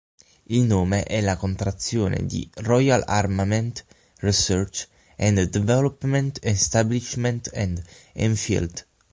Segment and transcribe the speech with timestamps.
[0.47, 3.85] Il nome è la contrazione di Royal Armament,
[4.21, 7.79] Research and Development Establishment and
[8.13, 8.87] Enfield.